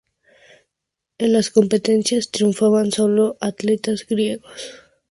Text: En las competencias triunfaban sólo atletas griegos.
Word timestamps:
En 1.19 1.31
las 1.31 1.51
competencias 1.51 2.31
triunfaban 2.31 2.91
sólo 2.91 3.37
atletas 3.39 4.07
griegos. 4.07 4.81